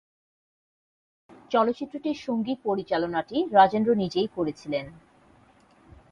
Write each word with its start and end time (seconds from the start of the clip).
চলচ্চিত্রটির 1.51 2.17
সঙ্গীত 2.17 2.57
পরিচালনা 2.63 3.19
টি 3.21 3.37
রাজেন্দ্র 3.51 3.91
নিজেই 3.95 4.27
করেছিলেন। 4.35 4.85